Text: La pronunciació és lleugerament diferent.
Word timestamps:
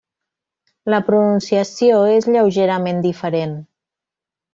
La 0.93 0.99
pronunciació 1.09 1.99
és 2.13 2.29
lleugerament 2.37 3.05
diferent. 3.05 3.55